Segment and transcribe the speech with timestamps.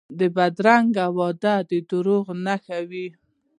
[0.35, 3.07] بدرنګه وعدې د دروغو نښه وي